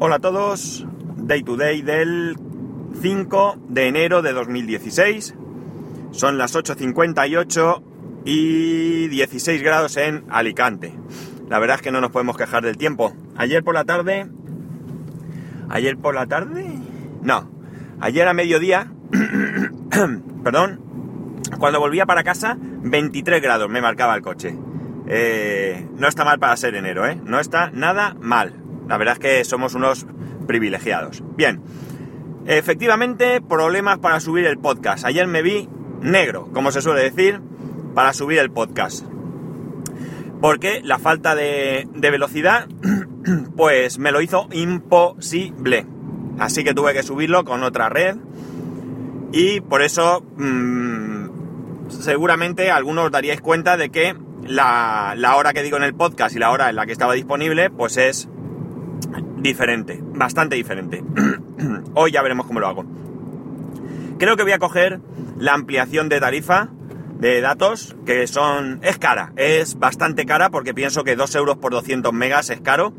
Hola 0.00 0.14
a 0.14 0.20
todos, 0.20 0.86
Day 1.16 1.42
to 1.42 1.56
Day 1.56 1.82
del 1.82 2.36
5 3.02 3.58
de 3.68 3.88
enero 3.88 4.22
de 4.22 4.32
2016. 4.32 5.34
Son 6.12 6.38
las 6.38 6.54
8.58 6.54 7.82
y 8.24 9.08
16 9.08 9.60
grados 9.60 9.96
en 9.96 10.24
Alicante. 10.30 10.94
La 11.48 11.58
verdad 11.58 11.78
es 11.78 11.82
que 11.82 11.90
no 11.90 12.00
nos 12.00 12.12
podemos 12.12 12.36
quejar 12.36 12.62
del 12.62 12.76
tiempo. 12.76 13.12
Ayer 13.36 13.64
por 13.64 13.74
la 13.74 13.84
tarde... 13.84 14.28
Ayer 15.68 15.96
por 15.98 16.14
la 16.14 16.26
tarde... 16.28 16.78
No. 17.20 17.50
Ayer 17.98 18.28
a 18.28 18.34
mediodía... 18.34 18.92
perdón. 20.44 21.40
Cuando 21.58 21.80
volvía 21.80 22.06
para 22.06 22.22
casa, 22.22 22.56
23 22.60 23.42
grados 23.42 23.68
me 23.68 23.82
marcaba 23.82 24.14
el 24.14 24.22
coche. 24.22 24.56
Eh, 25.08 25.88
no 25.96 26.06
está 26.06 26.24
mal 26.24 26.38
para 26.38 26.56
ser 26.56 26.76
enero, 26.76 27.04
¿eh? 27.04 27.20
No 27.24 27.40
está 27.40 27.72
nada 27.72 28.14
mal. 28.20 28.67
La 28.88 28.96
verdad 28.96 29.14
es 29.14 29.20
que 29.20 29.44
somos 29.44 29.74
unos 29.74 30.06
privilegiados. 30.46 31.22
Bien, 31.36 31.60
efectivamente, 32.46 33.40
problemas 33.40 33.98
para 33.98 34.18
subir 34.18 34.46
el 34.46 34.58
podcast. 34.58 35.04
Ayer 35.04 35.26
me 35.26 35.42
vi 35.42 35.68
negro, 36.00 36.48
como 36.52 36.72
se 36.72 36.80
suele 36.80 37.02
decir, 37.02 37.40
para 37.94 38.12
subir 38.12 38.38
el 38.38 38.50
podcast. 38.50 39.04
Porque 40.40 40.80
la 40.82 40.98
falta 40.98 41.34
de, 41.34 41.86
velocidad, 41.94 42.66
pues 43.56 43.98
me 43.98 44.10
lo 44.10 44.22
hizo 44.22 44.48
imposible. 44.52 45.86
Así 46.38 46.64
que 46.64 46.74
tuve 46.74 46.94
que 46.94 47.02
subirlo 47.02 47.44
con 47.44 47.62
otra 47.62 47.88
red. 47.88 48.16
Y 49.32 49.60
por 49.60 49.82
eso, 49.82 50.24
mmm, 50.36 51.26
seguramente 51.88 52.70
algunos 52.70 53.10
daríais 53.10 53.42
cuenta 53.42 53.76
de 53.76 53.90
que 53.90 54.16
la, 54.46 55.14
la 55.16 55.36
hora 55.36 55.52
que 55.52 55.62
digo 55.62 55.76
en 55.76 55.82
el 55.82 55.94
podcast 55.94 56.34
y 56.34 56.38
la 56.38 56.50
hora 56.50 56.70
en 56.70 56.76
la 56.76 56.86
que 56.86 56.92
estaba 56.92 57.12
disponible, 57.12 57.68
pues 57.68 57.96
es 57.98 58.28
diferente, 59.40 60.00
bastante 60.02 60.56
diferente. 60.56 61.02
Hoy 61.94 62.12
ya 62.12 62.22
veremos 62.22 62.46
cómo 62.46 62.60
lo 62.60 62.66
hago. 62.66 62.84
Creo 64.18 64.36
que 64.36 64.42
voy 64.42 64.52
a 64.52 64.58
coger 64.58 65.00
la 65.38 65.54
ampliación 65.54 66.08
de 66.08 66.20
tarifa 66.20 66.70
de 67.18 67.40
datos, 67.40 67.96
que 68.06 68.26
son... 68.26 68.80
es 68.82 68.98
cara, 68.98 69.32
es 69.36 69.78
bastante 69.78 70.24
cara 70.24 70.50
porque 70.50 70.74
pienso 70.74 71.04
que 71.04 71.16
2 71.16 71.34
euros 71.36 71.58
por 71.58 71.72
200 71.72 72.12
megas 72.12 72.50
es 72.50 72.60
caro, 72.60 72.92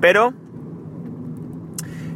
pero 0.00 0.34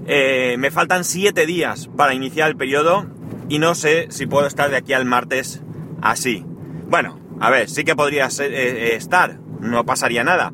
eh, 0.07 0.57
me 0.59 0.71
faltan 0.71 1.05
7 1.05 1.47
días 1.47 1.89
para 1.97 2.15
iniciar 2.15 2.49
el 2.51 2.57
periodo 2.57 3.07
y 3.49 3.59
no 3.59 3.75
sé 3.75 4.07
si 4.11 4.27
puedo 4.27 4.47
estar 4.47 4.71
de 4.71 4.77
aquí 4.77 4.93
al 4.93 5.05
martes 5.05 5.63
así. 6.03 6.45
Bueno, 6.89 7.21
a 7.41 7.51
ver, 7.51 7.69
sí 7.69 7.85
que 7.85 7.95
podría 7.95 8.27
eh, 8.27 8.31
eh, 8.41 8.97
estar, 8.97 9.39
no 9.61 9.85
pasaría 9.85 10.25
nada. 10.25 10.53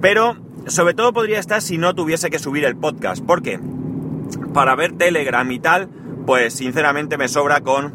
Pero 0.00 0.36
sobre 0.66 0.94
todo 0.94 1.12
podría 1.12 1.38
estar 1.38 1.62
si 1.62 1.78
no 1.78 1.94
tuviese 1.94 2.30
que 2.30 2.38
subir 2.38 2.64
el 2.64 2.76
podcast. 2.76 3.24
porque 3.24 3.60
Para 4.52 4.74
ver 4.74 4.92
Telegram 4.92 5.50
y 5.50 5.58
tal, 5.58 5.88
pues 6.26 6.54
sinceramente 6.54 7.16
me 7.18 7.28
sobra 7.28 7.60
con 7.60 7.94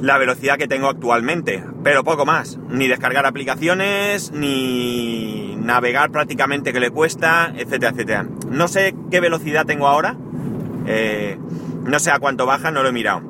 la 0.00 0.18
velocidad 0.18 0.56
que 0.56 0.68
tengo 0.68 0.88
actualmente. 0.88 1.64
Pero 1.82 2.04
poco 2.04 2.26
más. 2.26 2.58
Ni 2.68 2.88
descargar 2.88 3.26
aplicaciones, 3.26 4.32
ni 4.32 5.56
navegar 5.56 6.10
prácticamente 6.10 6.72
que 6.72 6.80
le 6.80 6.90
cuesta, 6.90 7.52
etcétera, 7.56 7.92
etcétera. 7.92 8.26
No 8.50 8.68
sé 8.68 8.94
qué 9.10 9.20
velocidad 9.20 9.66
tengo 9.66 9.88
ahora. 9.88 10.16
Eh, 10.86 11.38
no 11.84 11.98
sé 11.98 12.10
a 12.10 12.18
cuánto 12.18 12.46
baja, 12.46 12.70
no 12.70 12.82
lo 12.82 12.90
he 12.90 12.92
mirado. 12.92 13.22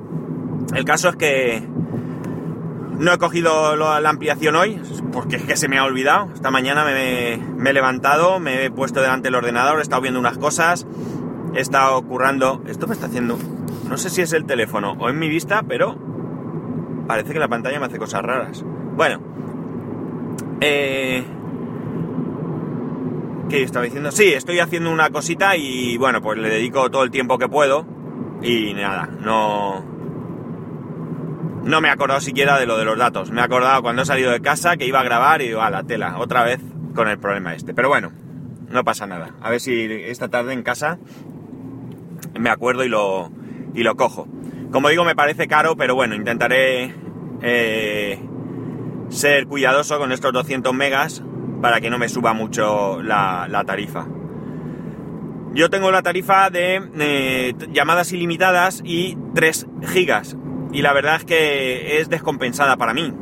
El 0.74 0.84
caso 0.84 1.08
es 1.08 1.16
que 1.16 1.73
no 2.98 3.12
he 3.12 3.18
cogido 3.18 3.76
la 3.76 4.08
ampliación 4.08 4.56
hoy, 4.56 4.80
porque 5.12 5.36
es 5.36 5.42
que 5.42 5.56
se 5.56 5.68
me 5.68 5.78
ha 5.78 5.84
olvidado. 5.84 6.30
Esta 6.34 6.50
mañana 6.50 6.84
me, 6.84 7.34
he 7.34 7.72
levantado, 7.72 8.40
me 8.40 8.64
he 8.64 8.70
puesto 8.70 9.00
delante 9.00 9.28
del 9.28 9.34
ordenador, 9.34 9.78
he 9.78 9.82
estado 9.82 10.02
viendo 10.02 10.20
unas 10.20 10.38
cosas, 10.38 10.86
he 11.54 11.60
estado 11.60 12.00
currando. 12.02 12.62
Esto 12.66 12.86
me 12.86 12.94
está 12.94 13.06
haciendo. 13.06 13.38
No 13.88 13.96
sé 13.96 14.10
si 14.10 14.22
es 14.22 14.32
el 14.32 14.44
teléfono 14.44 14.92
o 14.98 15.08
en 15.08 15.18
mi 15.18 15.28
vista, 15.28 15.62
pero 15.66 15.96
parece 17.06 17.32
que 17.32 17.38
la 17.38 17.48
pantalla 17.48 17.80
me 17.80 17.86
hace 17.86 17.98
cosas 17.98 18.22
raras. 18.22 18.64
Bueno, 18.96 19.20
eh, 20.60 21.24
¿qué 23.48 23.62
estaba 23.62 23.84
diciendo? 23.84 24.12
Sí, 24.12 24.32
estoy 24.32 24.60
haciendo 24.60 24.90
una 24.90 25.10
cosita 25.10 25.56
y 25.56 25.96
bueno, 25.98 26.22
pues 26.22 26.38
le 26.38 26.48
dedico 26.48 26.90
todo 26.90 27.02
el 27.02 27.10
tiempo 27.10 27.38
que 27.38 27.48
puedo. 27.48 27.86
Y 28.42 28.74
nada, 28.74 29.08
no 29.20 29.93
no 31.64 31.80
me 31.80 31.88
he 31.88 31.90
acordado 31.90 32.20
siquiera 32.20 32.58
de 32.58 32.66
lo 32.66 32.76
de 32.76 32.84
los 32.84 32.98
datos. 32.98 33.30
Me 33.30 33.40
he 33.40 33.44
acordado 33.44 33.82
cuando 33.82 34.02
he 34.02 34.06
salido 34.06 34.30
de 34.30 34.40
casa 34.40 34.76
que 34.76 34.86
iba 34.86 35.00
a 35.00 35.04
grabar 35.04 35.40
y 35.42 35.46
digo, 35.46 35.62
a 35.62 35.70
la 35.70 35.82
tela, 35.82 36.18
otra 36.18 36.42
vez 36.44 36.60
con 36.94 37.08
el 37.08 37.18
problema 37.18 37.54
este. 37.54 37.74
Pero 37.74 37.88
bueno, 37.88 38.12
no 38.68 38.84
pasa 38.84 39.06
nada. 39.06 39.34
A 39.40 39.50
ver 39.50 39.60
si 39.60 39.84
esta 39.90 40.28
tarde 40.28 40.52
en 40.52 40.62
casa 40.62 40.98
me 42.38 42.50
acuerdo 42.50 42.84
y 42.84 42.88
lo, 42.88 43.30
y 43.74 43.82
lo 43.82 43.96
cojo. 43.96 44.28
Como 44.72 44.88
digo, 44.88 45.04
me 45.04 45.14
parece 45.14 45.48
caro, 45.48 45.76
pero 45.76 45.94
bueno, 45.94 46.14
intentaré 46.14 46.94
eh, 47.42 48.20
ser 49.08 49.46
cuidadoso 49.46 49.98
con 49.98 50.12
estos 50.12 50.32
200 50.32 50.74
megas 50.74 51.22
para 51.62 51.80
que 51.80 51.88
no 51.88 51.98
me 51.98 52.08
suba 52.08 52.34
mucho 52.34 53.02
la, 53.02 53.62
tarifa. 53.66 54.06
Yo 55.54 55.70
tengo 55.70 55.90
la 55.92 56.02
tarifa 56.02 56.50
de 56.50 56.82
eh, 56.98 57.54
llamadas 57.70 58.12
ilimitadas 58.12 58.82
y 58.84 59.16
3 59.34 59.66
gigas 59.86 60.36
y 60.74 60.82
la 60.82 60.92
verdad 60.92 61.16
es 61.16 61.24
que 61.24 62.00
es 62.00 62.10
descompensada 62.10 62.76
para 62.76 62.92
mí. 62.92 63.14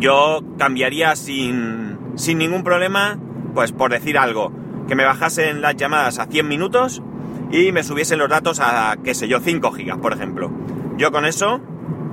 Yo 0.00 0.40
cambiaría 0.58 1.14
sin, 1.14 1.98
sin 2.16 2.38
ningún 2.38 2.64
problema, 2.64 3.16
pues 3.54 3.70
por 3.70 3.92
decir 3.92 4.18
algo, 4.18 4.52
que 4.88 4.96
me 4.96 5.04
bajasen 5.04 5.62
las 5.62 5.76
llamadas 5.76 6.18
a 6.18 6.26
100 6.26 6.48
minutos 6.48 7.00
y 7.52 7.70
me 7.70 7.84
subiesen 7.84 8.18
los 8.18 8.28
datos 8.28 8.58
a, 8.60 8.96
qué 9.04 9.14
sé 9.14 9.28
yo, 9.28 9.38
5 9.38 9.70
gigas, 9.70 9.98
por 9.98 10.12
ejemplo. 10.12 10.50
Yo 10.98 11.12
con 11.12 11.26
eso 11.26 11.60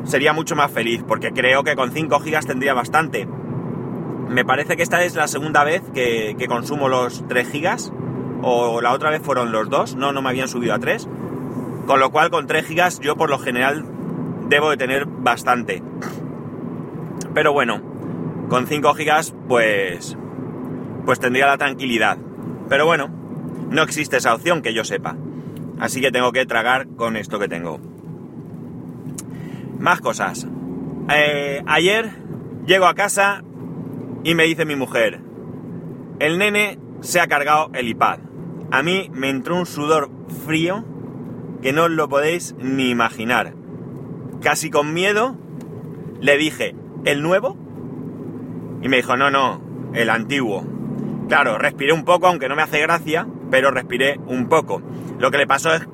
sería 0.03 0.31
mucho 0.31 0.55
más 0.55 0.71
feliz, 0.71 1.03
porque 1.07 1.31
creo 1.31 1.63
que 1.63 1.75
con 1.75 1.91
5 1.91 2.19
gigas 2.19 2.45
tendría 2.45 2.75
bastante. 2.75 3.27
Me 4.29 4.45
parece 4.45 4.77
que 4.77 4.83
esta 4.83 5.03
es 5.03 5.15
la 5.15 5.27
segunda 5.27 5.63
vez 5.63 5.81
que, 5.91 6.35
consumo 6.47 6.87
los 6.87 7.27
3 7.27 7.49
gigas, 7.49 7.91
o 8.43 8.79
la 8.79 8.93
otra 8.93 9.09
vez 9.09 9.23
fueron 9.23 9.51
los 9.51 9.69
2, 9.69 9.95
no, 9.95 10.11
no 10.11 10.21
me 10.21 10.29
habían 10.29 10.47
subido 10.47 10.75
a 10.75 10.79
3. 10.79 11.09
Con 11.87 11.99
lo 11.99 12.11
cual 12.11 12.29
con 12.29 12.45
3 12.45 12.65
gigas 12.65 12.99
yo 12.99 13.15
por 13.15 13.29
lo 13.29 13.39
general 13.39 13.92
debo 14.47 14.69
de 14.69 14.77
tener 14.77 15.05
bastante. 15.05 15.81
Pero 17.33 17.53
bueno, 17.53 17.81
con 18.49 18.67
5 18.67 18.93
gigas 18.93 19.33
pues 19.47 20.17
pues 21.05 21.19
tendría 21.19 21.47
la 21.47 21.57
tranquilidad. 21.57 22.17
Pero 22.69 22.85
bueno, 22.85 23.09
no 23.69 23.81
existe 23.81 24.17
esa 24.17 24.33
opción 24.33 24.61
que 24.61 24.73
yo 24.73 24.83
sepa. 24.83 25.17
Así 25.79 26.01
que 26.01 26.11
tengo 26.11 26.31
que 26.31 26.45
tragar 26.45 26.87
con 26.95 27.17
esto 27.17 27.39
que 27.39 27.47
tengo. 27.47 27.79
Más 29.79 29.99
cosas. 29.99 30.47
Eh, 31.09 31.61
ayer 31.65 32.11
llego 32.65 32.85
a 32.85 32.95
casa 32.95 33.43
y 34.23 34.35
me 34.35 34.45
dice 34.45 34.63
mi 34.65 34.77
mujer, 34.77 35.19
el 36.19 36.37
nene 36.37 36.79
se 37.01 37.19
ha 37.19 37.27
cargado 37.27 37.69
el 37.73 37.89
iPad. 37.89 38.19
A 38.71 38.81
mí 38.81 39.09
me 39.13 39.29
entró 39.29 39.57
un 39.57 39.65
sudor 39.65 40.09
frío 40.45 40.85
que 41.61 41.73
no 41.73 41.89
lo 41.89 42.07
podéis 42.07 42.55
ni 42.59 42.89
imaginar 42.89 43.53
casi 44.43 44.69
con 44.69 44.93
miedo, 44.93 45.35
le 46.19 46.37
dije, 46.37 46.75
¿el 47.05 47.23
nuevo? 47.23 47.57
Y 48.81 48.89
me 48.89 48.97
dijo, 48.97 49.15
no, 49.17 49.31
no, 49.31 49.61
el 49.93 50.09
antiguo. 50.09 50.63
Claro, 51.29 51.57
respiré 51.57 51.93
un 51.93 52.03
poco, 52.03 52.27
aunque 52.27 52.49
no 52.49 52.55
me 52.55 52.61
hace 52.61 52.81
gracia, 52.81 53.25
pero 53.49 53.71
respiré 53.71 54.19
un 54.27 54.49
poco. 54.49 54.81
Lo 55.17 55.31
que 55.31 55.37
le 55.37 55.47
pasó 55.47 55.73
es 55.73 55.87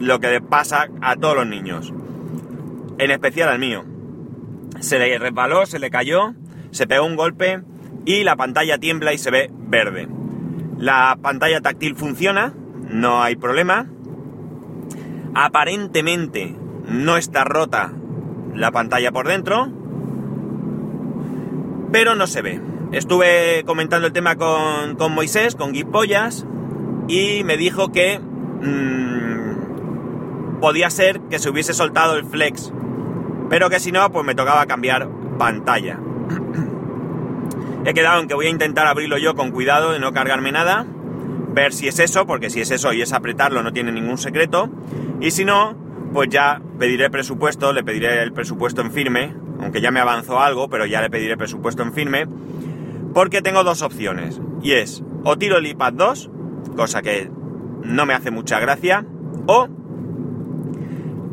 lo 0.00 0.18
que 0.18 0.28
le 0.28 0.40
pasa 0.40 0.88
a 1.00 1.16
todos 1.16 1.36
los 1.36 1.46
niños, 1.46 1.94
en 2.98 3.10
especial 3.10 3.48
al 3.48 3.60
mío. 3.60 3.84
Se 4.80 4.98
le 4.98 5.16
resbaló, 5.18 5.64
se 5.64 5.78
le 5.78 5.88
cayó, 5.88 6.34
se 6.72 6.86
pegó 6.86 7.06
un 7.06 7.16
golpe 7.16 7.62
y 8.04 8.24
la 8.24 8.36
pantalla 8.36 8.78
tiembla 8.78 9.14
y 9.14 9.18
se 9.18 9.30
ve 9.30 9.50
verde. 9.52 10.08
La 10.76 11.16
pantalla 11.22 11.60
táctil 11.60 11.94
funciona, 11.94 12.52
no 12.90 13.22
hay 13.22 13.36
problema. 13.36 13.88
Aparentemente 15.34 16.56
no 16.88 17.16
está 17.16 17.44
rota 17.44 17.92
la 18.54 18.70
pantalla 18.70 19.12
por 19.12 19.28
dentro, 19.28 19.68
pero 21.92 22.14
no 22.14 22.26
se 22.26 22.42
ve. 22.42 22.60
Estuve 22.92 23.64
comentando 23.66 24.06
el 24.06 24.12
tema 24.12 24.36
con, 24.36 24.96
con 24.96 25.12
Moisés, 25.12 25.56
con 25.56 25.72
Guipollas, 25.72 26.46
y 27.08 27.42
me 27.44 27.56
dijo 27.56 27.92
que 27.92 28.18
mmm, 28.18 29.46
podía 30.60 30.90
ser 30.90 31.20
que 31.22 31.38
se 31.38 31.50
hubiese 31.50 31.74
soltado 31.74 32.16
el 32.16 32.24
flex, 32.24 32.72
pero 33.48 33.70
que 33.70 33.80
si 33.80 33.92
no, 33.92 34.10
pues 34.10 34.24
me 34.24 34.34
tocaba 34.34 34.66
cambiar 34.66 35.08
pantalla. 35.38 35.98
He 37.84 37.94
quedado 37.94 38.20
en 38.20 38.26
que 38.26 38.34
voy 38.34 38.46
a 38.46 38.50
intentar 38.50 38.86
abrirlo 38.86 39.18
yo 39.18 39.34
con 39.34 39.52
cuidado 39.52 39.92
de 39.92 40.00
no 40.00 40.12
cargarme 40.12 40.50
nada, 40.50 40.86
ver 41.52 41.72
si 41.72 41.86
es 41.88 41.98
eso, 42.00 42.26
porque 42.26 42.50
si 42.50 42.60
es 42.60 42.70
eso 42.70 42.92
y 42.92 43.02
es 43.02 43.12
apretarlo 43.12 43.62
no 43.62 43.72
tiene 43.72 43.92
ningún 43.92 44.18
secreto, 44.18 44.68
y 45.20 45.30
si 45.30 45.44
no, 45.44 45.85
pues 46.16 46.30
ya 46.30 46.62
pediré 46.78 47.10
presupuesto, 47.10 47.74
le 47.74 47.84
pediré 47.84 48.22
el 48.22 48.32
presupuesto 48.32 48.80
en 48.80 48.90
firme, 48.90 49.34
aunque 49.60 49.82
ya 49.82 49.90
me 49.90 50.00
avanzó 50.00 50.40
algo, 50.40 50.70
pero 50.70 50.86
ya 50.86 51.02
le 51.02 51.10
pediré 51.10 51.36
presupuesto 51.36 51.82
en 51.82 51.92
firme, 51.92 52.26
porque 53.12 53.42
tengo 53.42 53.62
dos 53.64 53.82
opciones, 53.82 54.40
y 54.62 54.72
es, 54.72 55.04
o 55.24 55.36
tiro 55.36 55.58
el 55.58 55.66
iPad 55.66 55.92
2, 55.92 56.30
cosa 56.74 57.02
que 57.02 57.30
no 57.82 58.06
me 58.06 58.14
hace 58.14 58.30
mucha 58.30 58.58
gracia, 58.58 59.04
o 59.46 59.68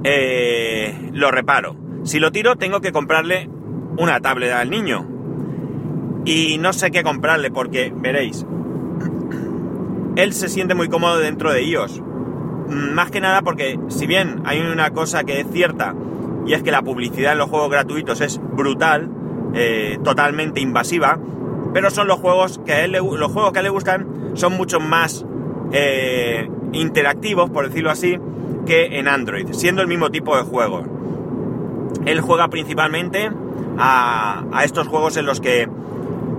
eh, 0.04 1.12
lo 1.14 1.32
reparo. 1.32 1.78
Si 2.04 2.20
lo 2.20 2.34
tiro, 2.34 2.58
tengo 2.58 2.82
que 2.82 2.92
comprarle 2.92 3.50
una 3.98 4.20
tablet 4.20 4.52
al 4.52 4.70
niño. 4.70 5.08
Y 6.26 6.58
no 6.58 6.74
sé 6.74 6.92
qué 6.92 7.04
comprarle 7.04 7.52
porque, 7.52 7.94
veréis, 7.96 8.46
él 10.18 10.34
se 10.34 10.50
siente 10.50 10.76
muy 10.76 10.90
cómodo 10.90 11.20
dentro 11.20 11.54
de 11.54 11.64
iOS. 11.64 12.02
Más 12.70 13.12
que 13.12 13.22
nada 13.22 13.42
porque, 13.42 13.80
si 13.90 14.08
bien 14.08 14.42
hay 14.46 14.62
una 14.62 14.92
cosa 14.92 15.24
que 15.24 15.42
es 15.42 15.48
cierta, 15.52 15.94
y 16.46 16.54
es 16.54 16.64
que 16.64 16.72
la 16.72 16.82
publicidad 16.82 17.34
en 17.34 17.38
los 17.38 17.50
juegos 17.50 17.70
gratuitos 17.70 18.22
es 18.22 18.40
brutal, 18.42 19.10
eh, 19.54 20.00
totalmente 20.04 20.62
invasiva, 20.62 21.20
pero 21.74 21.90
son 21.90 22.08
los 22.08 22.20
juegos 22.20 22.60
que 22.66 22.74
a 22.74 22.84
él 22.86 22.92
los 22.92 23.32
juegos 23.32 23.52
que 23.52 23.60
a 23.60 23.62
él 23.62 23.66
le 23.66 23.70
gustan 23.70 24.08
son 24.34 24.54
mucho 24.54 24.80
más 24.80 25.26
eh, 25.72 26.50
interactivos, 26.72 27.50
por 27.50 27.68
decirlo 27.68 27.92
así, 27.92 28.18
que 28.66 29.00
en 29.00 29.08
Android, 29.08 29.48
siendo 29.52 29.82
el 29.82 29.88
mismo 29.88 30.10
tipo 30.10 30.36
de 30.36 30.44
juego. 30.44 30.84
Él 32.06 32.22
juega 32.22 32.48
principalmente 32.50 33.32
a, 33.78 34.44
a 34.52 34.64
estos 34.64 34.88
juegos 34.88 35.18
en 35.18 35.26
los 35.26 35.40
que 35.40 35.68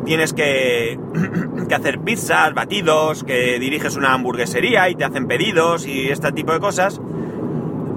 tienes 0.04 0.32
que, 0.32 0.98
que, 1.68 1.74
hacer 1.74 2.00
pizzas, 2.00 2.54
batidos, 2.54 3.24
que 3.24 3.58
diriges 3.58 3.96
una 3.96 4.12
hamburguesería 4.12 4.88
y 4.88 4.94
te 4.94 5.04
hacen 5.04 5.26
pedidos 5.26 5.86
y 5.86 6.08
este 6.08 6.32
tipo 6.32 6.52
de 6.52 6.60
cosas. 6.60 7.00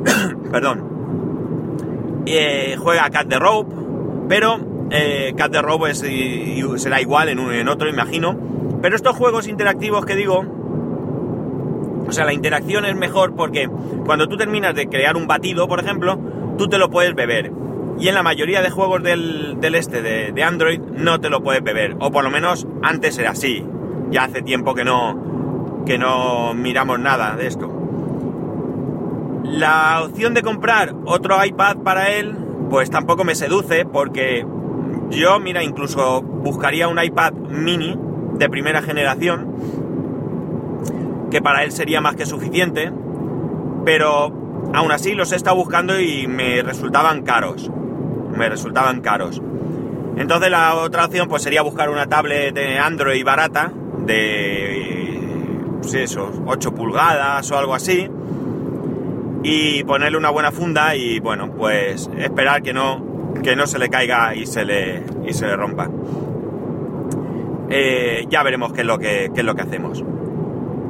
Perdón. 0.51 2.23
Eh, 2.25 2.75
juega 2.77 3.09
Cat 3.09 3.29
the 3.29 3.39
Rope, 3.39 3.73
pero 4.27 4.59
eh, 4.89 5.33
Cat 5.37 5.51
the 5.51 5.61
Rope 5.61 5.91
es, 5.91 6.03
será 6.81 7.01
igual 7.01 7.29
en, 7.29 7.39
un, 7.39 7.53
en 7.53 7.67
otro, 7.67 7.89
imagino. 7.89 8.37
Pero 8.81 8.95
estos 8.95 9.15
juegos 9.15 9.47
interactivos 9.47 10.05
que 10.05 10.15
digo, 10.15 10.43
o 12.07 12.11
sea, 12.11 12.25
la 12.25 12.33
interacción 12.33 12.85
es 12.85 12.95
mejor 12.95 13.35
porque 13.35 13.69
cuando 14.05 14.27
tú 14.27 14.37
terminas 14.37 14.75
de 14.75 14.87
crear 14.87 15.17
un 15.17 15.27
batido, 15.27 15.67
por 15.67 15.79
ejemplo, 15.79 16.17
tú 16.57 16.67
te 16.67 16.77
lo 16.77 16.89
puedes 16.89 17.15
beber. 17.15 17.51
Y 17.99 18.07
en 18.07 18.15
la 18.15 18.23
mayoría 18.23 18.61
de 18.61 18.69
juegos 18.69 19.01
del, 19.01 19.59
del 19.59 19.75
este 19.75 20.01
de, 20.01 20.31
de, 20.31 20.43
Android 20.43 20.79
no 20.79 21.19
te 21.19 21.29
lo 21.29 21.41
puedes 21.41 21.63
beber. 21.63 21.95
O 21.99 22.11
por 22.11 22.23
lo 22.23 22.29
menos 22.29 22.67
antes 22.83 23.17
era 23.17 23.31
así. 23.31 23.65
Ya 24.11 24.25
hace 24.25 24.41
tiempo 24.41 24.75
que 24.75 24.85
no, 24.85 25.83
que 25.85 25.97
no 25.97 26.53
miramos 26.53 26.99
nada 26.99 27.35
de 27.35 27.47
esto. 27.47 27.73
La 29.43 30.03
opción 30.03 30.33
de 30.33 30.43
comprar 30.43 30.93
otro 31.05 31.43
iPad 31.43 31.77
para 31.77 32.09
él, 32.09 32.35
pues 32.69 32.89
tampoco 32.89 33.23
me 33.23 33.33
seduce 33.33 33.85
porque 33.85 34.45
yo, 35.09 35.39
mira, 35.39 35.63
incluso 35.63 36.21
buscaría 36.21 36.87
un 36.87 37.01
iPad 37.01 37.33
mini 37.33 37.97
de 38.33 38.49
primera 38.49 38.81
generación, 38.81 39.47
que 41.31 41.41
para 41.41 41.63
él 41.63 41.71
sería 41.71 42.01
más 42.01 42.15
que 42.15 42.25
suficiente, 42.25 42.91
pero 43.85 44.33
aún 44.73 44.91
así 44.91 45.13
los 45.13 45.31
he 45.31 45.37
estado 45.37 45.55
buscando 45.55 45.99
y 45.99 46.27
me 46.27 46.61
resultaban 46.61 47.23
caros. 47.23 47.71
Me 48.37 48.47
resultaban 48.49 49.01
caros. 49.01 49.41
Entonces 50.15 50.49
la 50.49 50.75
otra 50.75 51.05
opción 51.05 51.27
pues 51.27 51.43
sería 51.43 51.61
buscar 51.61 51.89
una 51.89 52.07
tablet 52.07 52.53
de 52.53 52.79
Android 52.79 53.23
barata 53.25 53.71
de 54.05 55.77
pues 55.81 55.93
eso, 55.93 56.31
8 56.45 56.73
pulgadas 56.73 57.51
o 57.51 57.57
algo 57.57 57.73
así 57.75 58.09
y 59.43 59.83
ponerle 59.83 60.17
una 60.17 60.29
buena 60.29 60.51
funda 60.51 60.95
y 60.95 61.19
bueno, 61.19 61.51
pues 61.51 62.09
esperar 62.17 62.61
que 62.61 62.73
no, 62.73 63.33
que 63.43 63.55
no 63.55 63.67
se 63.67 63.79
le 63.79 63.89
caiga 63.89 64.35
y 64.35 64.45
se 64.45 64.65
le, 64.65 65.03
y 65.25 65.33
se 65.33 65.45
le 65.45 65.55
rompa. 65.55 65.89
Eh, 67.69 68.25
ya 68.29 68.43
veremos 68.43 68.73
qué 68.73 68.81
es, 68.81 68.87
lo 68.87 68.97
que, 68.97 69.31
qué 69.33 69.41
es 69.41 69.45
lo 69.45 69.55
que 69.55 69.61
hacemos. 69.61 70.03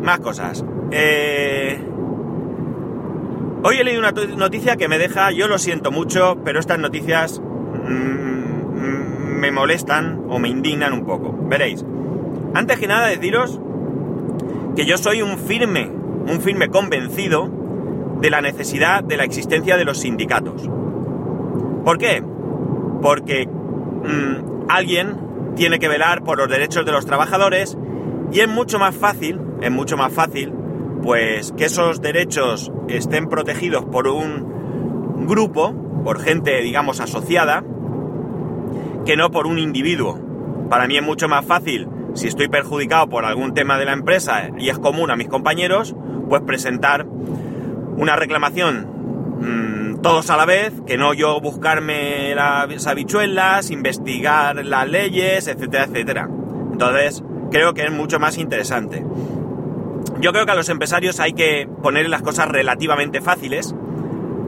Más 0.01 0.19
cosas. 0.19 0.63
Eh, 0.91 1.79
hoy 3.67 3.79
he 3.79 3.83
leído 3.83 3.99
una 3.99 4.13
noticia 4.37 4.77
que 4.77 4.87
me 4.87 4.97
deja, 4.97 5.29
yo 5.31 5.49
lo 5.49 5.57
siento 5.57 5.91
mucho, 5.91 6.37
pero 6.45 6.57
estas 6.57 6.79
noticias 6.79 7.41
mm, 7.41 9.39
me 9.39 9.51
molestan 9.51 10.23
o 10.29 10.39
me 10.39 10.47
indignan 10.47 10.93
un 10.93 11.05
poco. 11.05 11.37
Veréis. 11.49 11.83
Antes 12.53 12.79
que 12.79 12.87
nada 12.87 13.07
deciros 13.07 13.59
que 14.73 14.85
yo 14.85 14.97
soy 14.97 15.21
un 15.21 15.37
firme, 15.37 15.89
un 15.89 16.39
firme 16.39 16.69
convencido 16.69 17.49
de 18.21 18.29
la 18.29 18.39
necesidad 18.39 19.03
de 19.03 19.17
la 19.17 19.25
existencia 19.25 19.75
de 19.75 19.83
los 19.83 19.97
sindicatos. 19.97 20.69
¿Por 21.83 21.97
qué? 21.97 22.23
Porque 23.01 23.47
mmm, 23.47 24.69
alguien 24.69 25.53
tiene 25.57 25.77
que 25.77 25.89
velar 25.89 26.23
por 26.23 26.37
los 26.37 26.47
derechos 26.47 26.85
de 26.85 26.93
los 26.93 27.05
trabajadores 27.05 27.77
y 28.31 28.39
es 28.39 28.47
mucho 28.47 28.79
más 28.79 28.95
fácil, 28.95 29.41
es 29.59 29.71
mucho 29.71 29.97
más 29.97 30.13
fácil, 30.13 30.53
pues 31.07 31.53
que 31.53 31.63
esos 31.63 32.01
derechos 32.01 32.69
estén 32.89 33.29
protegidos 33.29 33.85
por 33.85 34.09
un 34.09 35.25
grupo, 35.25 35.73
por 36.03 36.19
gente, 36.19 36.61
digamos, 36.61 36.99
asociada, 36.99 37.63
que 39.05 39.15
no 39.15 39.31
por 39.31 39.47
un 39.47 39.57
individuo. 39.57 40.19
Para 40.69 40.85
mí 40.85 40.97
es 40.97 41.03
mucho 41.03 41.29
más 41.29 41.45
fácil, 41.45 41.87
si 42.13 42.27
estoy 42.27 42.49
perjudicado 42.49 43.07
por 43.07 43.23
algún 43.23 43.53
tema 43.53 43.79
de 43.79 43.85
la 43.85 43.93
empresa 43.93 44.49
y 44.57 44.67
es 44.67 44.79
común 44.79 45.09
a 45.09 45.15
mis 45.15 45.29
compañeros, 45.29 45.95
pues 46.27 46.41
presentar 46.41 47.05
una 47.05 48.17
reclamación 48.17 48.89
mmm, 49.39 50.01
todos 50.01 50.29
a 50.29 50.35
la 50.35 50.45
vez, 50.45 50.73
que 50.85 50.97
no 50.97 51.13
yo 51.13 51.39
buscarme 51.39 52.35
las 52.35 52.85
habichuelas, 52.85 53.71
investigar 53.71 54.65
las 54.65 54.89
leyes, 54.89 55.47
etcétera, 55.47 55.85
etcétera. 55.85 56.29
Entonces, 56.73 57.23
creo 57.49 57.73
que 57.73 57.85
es 57.85 57.91
mucho 57.93 58.19
más 58.19 58.37
interesante. 58.37 59.05
Yo 60.19 60.31
creo 60.31 60.45
que 60.45 60.51
a 60.51 60.55
los 60.55 60.69
empresarios 60.69 61.19
hay 61.19 61.33
que 61.33 61.69
poner 61.83 62.09
las 62.09 62.23
cosas 62.23 62.47
relativamente 62.47 63.21
fáciles, 63.21 63.75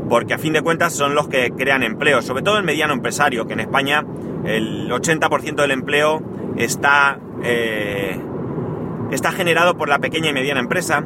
porque 0.09 0.33
a 0.33 0.39
fin 0.39 0.53
de 0.53 0.61
cuentas 0.61 0.93
son 0.93 1.13
los 1.13 1.27
que 1.27 1.51
crean 1.51 1.83
empleo, 1.83 2.21
sobre 2.23 2.41
todo 2.41 2.57
el 2.57 2.63
mediano 2.63 2.93
empresario, 2.93 3.45
que 3.45 3.53
en 3.53 3.59
España 3.59 4.03
el 4.45 4.89
80% 4.89 5.55
del 5.55 5.71
empleo 5.71 6.23
está, 6.57 7.19
eh, 7.43 8.19
está 9.11 9.31
generado 9.31 9.77
por 9.77 9.89
la 9.89 9.99
pequeña 9.99 10.29
y 10.29 10.33
mediana 10.33 10.59
empresa, 10.59 11.05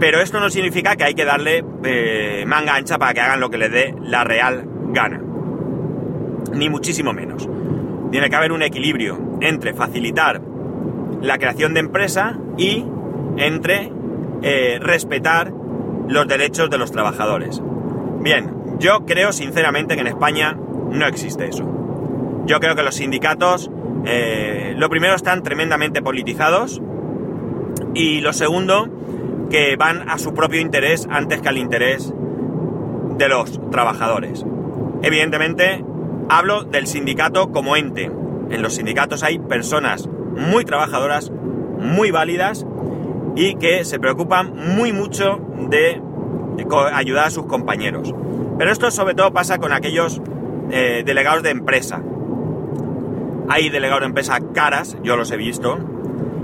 pero 0.00 0.20
esto 0.20 0.40
no 0.40 0.48
significa 0.48 0.96
que 0.96 1.04
hay 1.04 1.14
que 1.14 1.26
darle 1.26 1.62
eh, 1.84 2.44
manga 2.46 2.74
ancha 2.74 2.98
para 2.98 3.12
que 3.12 3.20
hagan 3.20 3.40
lo 3.40 3.50
que 3.50 3.58
les 3.58 3.70
dé 3.70 3.94
la 4.00 4.24
real 4.24 4.66
gana. 4.92 5.20
Ni 6.54 6.70
muchísimo 6.70 7.12
menos. 7.12 7.48
Tiene 8.10 8.30
que 8.30 8.36
haber 8.36 8.52
un 8.52 8.62
equilibrio 8.62 9.38
entre 9.40 9.74
facilitar 9.74 10.40
la 11.20 11.38
creación 11.38 11.74
de 11.74 11.80
empresa 11.80 12.38
y 12.56 12.84
entre 13.36 13.90
eh, 14.42 14.78
respetar 14.80 15.52
los 16.08 16.28
derechos 16.28 16.70
de 16.70 16.78
los 16.78 16.92
trabajadores. 16.92 17.62
Bien, 18.20 18.78
yo 18.78 19.04
creo 19.06 19.32
sinceramente 19.32 19.94
que 19.94 20.02
en 20.02 20.08
España 20.08 20.56
no 20.90 21.06
existe 21.06 21.48
eso. 21.48 21.64
Yo 22.46 22.60
creo 22.60 22.74
que 22.74 22.82
los 22.82 22.96
sindicatos, 22.96 23.70
eh, 24.04 24.74
lo 24.76 24.88
primero, 24.90 25.14
están 25.14 25.42
tremendamente 25.42 26.02
politizados 26.02 26.82
y 27.94 28.20
lo 28.20 28.32
segundo, 28.32 28.88
que 29.50 29.76
van 29.76 30.08
a 30.08 30.18
su 30.18 30.34
propio 30.34 30.60
interés 30.60 31.06
antes 31.10 31.40
que 31.40 31.48
al 31.48 31.58
interés 31.58 32.12
de 33.16 33.28
los 33.28 33.60
trabajadores. 33.70 34.44
Evidentemente, 35.02 35.84
hablo 36.28 36.64
del 36.64 36.86
sindicato 36.86 37.50
como 37.52 37.76
ente. 37.76 38.10
En 38.50 38.62
los 38.62 38.74
sindicatos 38.74 39.22
hay 39.22 39.38
personas 39.38 40.08
muy 40.08 40.64
trabajadoras, 40.64 41.30
muy 41.78 42.10
válidas 42.10 42.66
y 43.36 43.56
que 43.56 43.84
se 43.84 43.98
preocupan 43.98 44.54
muy 44.76 44.92
mucho 44.92 45.40
de, 45.70 46.00
ayudar 46.92 47.26
a 47.26 47.30
sus 47.30 47.46
compañeros. 47.46 48.14
Pero 48.58 48.70
esto 48.70 48.90
sobre 48.90 49.14
todo 49.14 49.32
pasa 49.32 49.58
con 49.58 49.72
aquellos 49.72 50.20
eh, 50.70 51.02
delegados 51.04 51.42
de 51.42 51.50
empresa. 51.50 52.02
Hay 53.48 53.68
delegados 53.68 54.02
de 54.02 54.06
empresa 54.06 54.38
caras, 54.54 54.96
yo 55.02 55.16
los 55.16 55.30
he 55.30 55.36
visto, 55.36 55.78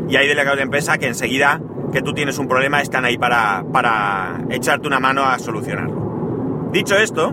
y 0.09 0.17
hay 0.17 0.27
delegados 0.27 0.59
de 0.59 0.65
empresa 0.65 0.99
que 0.99 1.07
enseguida 1.07 1.61
que 1.93 2.03
tú 2.03 2.13
tienes 2.13 2.39
un 2.39 2.49
problema 2.49 2.81
están 2.81 3.05
ahí 3.05 3.17
para, 3.17 3.65
para 3.73 4.41
echarte 4.51 4.87
una 4.87 5.01
mano 5.01 5.25
a 5.25 5.39
solucionarlo. 5.39 6.69
Dicho 6.73 6.97
esto, 6.97 7.33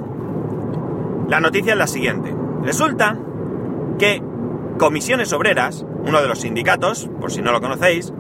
la 1.28 1.40
noticia 1.40 1.74
es 1.74 1.80
la 1.80 1.88
siguiente. 1.88 2.34
Resulta 2.64 3.18
que 4.00 4.22
Comisiones 4.78 5.34
Obreras, 5.34 5.86
uno 6.06 6.22
de 6.22 6.28
los 6.28 6.40
sindicatos, 6.40 7.10
por 7.20 7.32
si 7.32 7.42
no 7.42 7.52
lo 7.52 7.62
conocéis, 7.62 8.14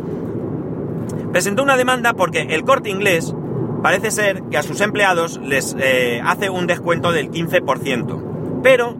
presentó 1.32 1.64
una 1.64 1.78
demanda 1.78 2.14
porque 2.14 2.42
el 2.42 2.64
corte 2.64 2.90
inglés 2.90 3.34
parece 3.84 4.12
ser 4.12 4.44
que 4.44 4.58
a 4.58 4.64
sus 4.64 4.82
empleados 4.82 5.40
les 5.44 5.76
eh, 5.80 6.22
hace 6.24 6.50
un 6.50 6.68
descuento 6.68 7.12
del 7.12 7.32
15%. 7.32 8.62
Pero, 8.64 8.96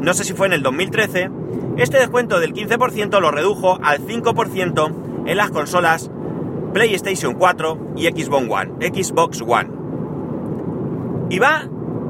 no 0.00 0.14
sé 0.14 0.24
si 0.24 0.32
fue 0.32 0.46
en 0.46 0.54
el 0.54 0.62
2013, 0.62 1.30
este 1.76 1.98
descuento 1.98 2.40
del 2.40 2.54
15% 2.54 3.20
lo 3.20 3.30
redujo 3.30 3.78
al 3.82 4.00
5% 4.00 5.26
en 5.26 5.36
las 5.36 5.50
consolas 5.50 6.10
PlayStation 6.72 7.34
4 7.34 7.92
y 7.96 8.06
Xbox 8.06 8.48
One. 8.48 8.72
Xbox 8.80 9.42
One. 9.42 9.70
Y 11.30 11.38
va 11.38 11.68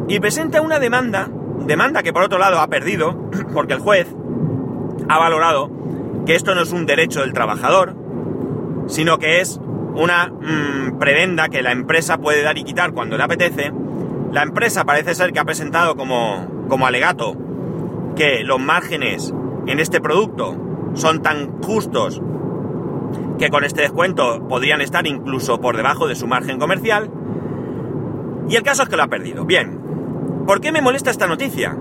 y 0.09 0.21
presenta 0.21 0.61
una 0.61 0.79
demanda, 0.79 1.29
demanda 1.67 2.03
que 2.03 2.13
por 2.13 2.23
otro 2.23 2.39
lado 2.39 2.61
ha 2.61 2.69
perdido, 2.69 3.29
porque 3.55 3.75
el 3.75 3.81
juez 3.81 4.07
ha 5.09 5.19
valorado 5.19 5.71
que 6.27 6.35
esto 6.35 6.55
no 6.55 6.63
es 6.63 6.73
un 6.73 6.87
derecho 6.87 7.21
del 7.21 7.33
trabajador, 7.33 7.95
sino 8.87 9.19
que 9.19 9.41
es 9.41 9.61
una 9.95 10.29
mm, 10.29 10.99
prebenda 10.99 11.49
que 11.49 11.63
la 11.63 11.73
empresa 11.73 12.19
puede 12.19 12.43
dar 12.43 12.59
y 12.59 12.65
quitar 12.65 12.93
cuando 12.93 13.17
le 13.17 13.25
apetece. 13.25 13.73
La 14.33 14.43
empresa 14.43 14.85
parece 14.85 15.15
ser 15.15 15.33
que 15.33 15.39
ha 15.39 15.45
presentado 15.45 15.97
como, 15.97 16.67
como 16.69 16.87
alegato 16.87 17.37
que 18.15 18.45
los 18.45 18.61
márgenes 18.61 19.33
en 19.67 19.81
este 19.81 20.01
producto 20.01 20.57
son 20.95 21.23
tan 21.23 21.63
justos 21.63 22.21
que 23.39 23.51
con 23.51 23.65
este 23.65 23.83
descuento 23.83 24.47
podrían 24.49 24.81
estar 24.81 25.07
incluso 25.07 25.61
por 25.61 25.77
debajo 25.77 26.09
de 26.09 26.15
su 26.15 26.27
margen 26.27 26.59
comercial. 26.59 27.11
Y 28.49 28.57
el 28.57 28.63
caso 28.63 28.83
es 28.83 28.89
que 28.89 28.97
lo 28.97 29.03
ha 29.03 29.09
perdido. 29.09 29.45
Bien, 29.45 29.79
¿por 30.47 30.61
qué 30.61 30.73
me 30.73 30.81
molesta 30.81 31.11
esta 31.11 31.27
noticia? 31.27 31.77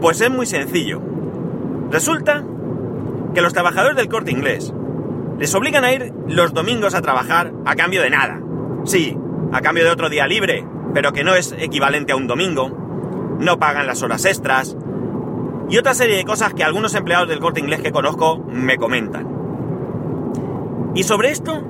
Pues 0.00 0.20
es 0.20 0.30
muy 0.30 0.46
sencillo. 0.46 1.00
Resulta 1.90 2.44
que 3.34 3.42
los 3.42 3.52
trabajadores 3.52 3.96
del 3.96 4.08
corte 4.08 4.32
inglés 4.32 4.72
les 5.40 5.54
obligan 5.54 5.84
a 5.84 5.92
ir 5.92 6.12
los 6.28 6.52
domingos 6.52 6.94
a 6.94 7.00
trabajar 7.00 7.50
a 7.64 7.74
cambio 7.74 8.02
de 8.02 8.10
nada. 8.10 8.38
Sí, 8.84 9.16
a 9.52 9.62
cambio 9.62 9.84
de 9.84 9.90
otro 9.90 10.10
día 10.10 10.26
libre, 10.26 10.66
pero 10.92 11.14
que 11.14 11.24
no 11.24 11.34
es 11.34 11.52
equivalente 11.58 12.12
a 12.12 12.16
un 12.16 12.26
domingo. 12.26 12.68
No 13.40 13.58
pagan 13.58 13.86
las 13.86 14.02
horas 14.02 14.26
extras. 14.26 14.76
Y 15.70 15.78
otra 15.78 15.94
serie 15.94 16.16
de 16.16 16.24
cosas 16.24 16.52
que 16.52 16.62
algunos 16.62 16.94
empleados 16.94 17.26
del 17.26 17.40
corte 17.40 17.60
inglés 17.60 17.80
que 17.80 17.90
conozco 17.90 18.36
me 18.36 18.76
comentan. 18.76 19.26
¿Y 20.94 21.04
sobre 21.04 21.30
esto? 21.30 21.62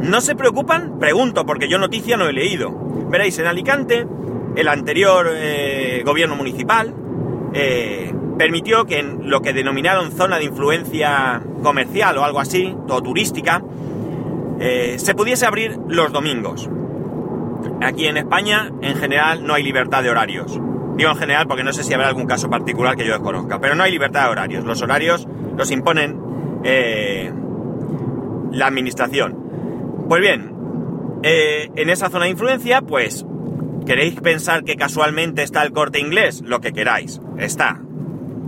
¿No 0.00 0.20
se 0.20 0.34
preocupan? 0.34 0.98
Pregunto, 0.98 1.46
porque 1.46 1.68
yo 1.68 1.78
noticia 1.78 2.16
no 2.16 2.26
he 2.26 2.32
leído. 2.32 2.72
Veréis, 3.08 3.38
en 3.38 3.46
Alicante, 3.46 4.08
el 4.56 4.66
anterior 4.66 5.28
eh, 5.30 6.02
gobierno 6.04 6.34
municipal 6.34 6.92
eh, 7.54 8.12
permitió 8.38 8.84
que 8.84 8.98
en 8.98 9.30
lo 9.30 9.40
que 9.42 9.52
denominaron 9.52 10.12
zona 10.12 10.38
de 10.38 10.44
influencia 10.44 11.42
comercial 11.62 12.18
o 12.18 12.24
algo 12.24 12.40
así, 12.40 12.74
o 12.88 13.02
turística, 13.02 13.62
eh, 14.60 14.96
se 14.98 15.14
pudiese 15.14 15.46
abrir 15.46 15.78
los 15.88 16.12
domingos. 16.12 16.68
Aquí 17.80 18.06
en 18.06 18.16
España, 18.16 18.70
en 18.80 18.96
general, 18.96 19.46
no 19.46 19.54
hay 19.54 19.62
libertad 19.62 20.02
de 20.02 20.10
horarios. 20.10 20.60
Digo 20.96 21.10
en 21.10 21.16
general 21.16 21.46
porque 21.46 21.64
no 21.64 21.72
sé 21.72 21.84
si 21.84 21.94
habrá 21.94 22.08
algún 22.08 22.26
caso 22.26 22.50
particular 22.50 22.96
que 22.96 23.06
yo 23.06 23.12
desconozca, 23.12 23.60
pero 23.60 23.74
no 23.74 23.82
hay 23.82 23.90
libertad 23.90 24.24
de 24.24 24.30
horarios. 24.30 24.64
Los 24.64 24.82
horarios 24.82 25.26
los 25.56 25.70
imponen 25.70 26.20
eh, 26.64 27.32
la 28.52 28.66
administración. 28.66 29.36
Pues 30.08 30.20
bien, 30.20 30.52
eh, 31.22 31.70
en 31.76 31.90
esa 31.90 32.10
zona 32.10 32.26
de 32.26 32.32
influencia, 32.32 32.82
pues, 32.82 33.24
¿queréis 33.86 34.20
pensar 34.20 34.64
que 34.64 34.76
casualmente 34.76 35.42
está 35.42 35.62
el 35.62 35.72
corte 35.72 35.98
inglés? 35.98 36.42
Lo 36.44 36.60
que 36.60 36.72
queráis, 36.72 37.20
está. 37.38 37.80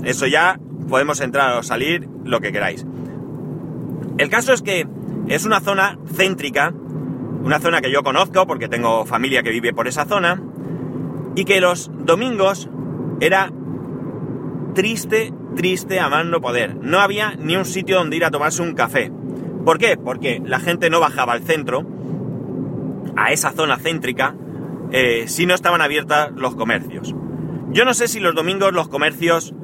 Eso 0.04 0.26
ya 0.26 0.58
podemos 0.88 1.20
entrar 1.20 1.56
o 1.56 1.62
salir, 1.62 2.08
lo 2.24 2.40
que 2.40 2.52
queráis. 2.52 2.86
El 4.18 4.28
caso 4.28 4.52
es 4.52 4.62
que 4.62 4.86
es 5.28 5.44
una 5.44 5.60
zona 5.60 5.98
céntrica, 6.14 6.72
una 7.42 7.58
zona 7.58 7.80
que 7.80 7.90
yo 7.90 8.02
conozco 8.02 8.46
porque 8.46 8.68
tengo 8.68 9.04
familia 9.06 9.42
que 9.42 9.50
vive 9.50 9.72
por 9.72 9.88
esa 9.88 10.04
zona, 10.04 10.40
y 11.34 11.44
que 11.44 11.60
los 11.60 11.90
domingos 12.04 12.68
era 13.20 13.50
triste, 14.74 15.32
triste 15.56 16.00
a 16.00 16.08
más 16.08 16.26
no 16.26 16.40
poder. 16.40 16.76
No 16.76 17.00
había 17.00 17.34
ni 17.36 17.56
un 17.56 17.64
sitio 17.64 17.96
donde 17.96 18.16
ir 18.16 18.24
a 18.24 18.30
tomarse 18.30 18.62
un 18.62 18.74
café. 18.74 19.10
¿Por 19.64 19.78
qué? 19.78 19.96
Porque 19.96 20.40
la 20.44 20.60
gente 20.60 20.90
no 20.90 21.00
bajaba 21.00 21.32
al 21.32 21.42
centro, 21.42 21.86
a 23.16 23.32
esa 23.32 23.52
zona 23.52 23.78
céntrica, 23.78 24.34
eh, 24.92 25.24
si 25.26 25.46
no 25.46 25.54
estaban 25.54 25.80
abiertas 25.80 26.30
los 26.36 26.54
comercios. 26.54 27.14
Yo 27.70 27.84
no 27.84 27.94
sé 27.94 28.08
si 28.08 28.20
los 28.20 28.34
domingos 28.34 28.72
los 28.72 28.88
comercios 28.88 29.54